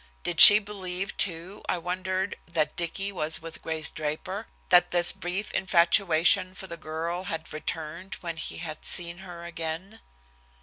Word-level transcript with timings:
Did 0.23 0.39
she 0.39 0.57
believe 0.57 1.15
too, 1.15 1.61
I 1.69 1.77
wondered, 1.77 2.35
that 2.47 2.75
Dicky 2.75 3.11
was 3.11 3.39
with 3.39 3.61
Grace 3.61 3.91
Draper, 3.91 4.47
that 4.69 4.91
his 4.91 5.11
brief 5.11 5.51
infatuation 5.51 6.55
for 6.55 6.65
the 6.65 6.75
girl 6.75 7.25
had 7.25 7.53
returned 7.53 8.15
when 8.15 8.37
he 8.37 8.57
had 8.57 8.83
seen 8.83 9.19
her 9.19 9.43
again? 9.43 9.99